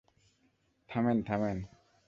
থামেন, 0.89 1.17
থামেন। 1.23 1.57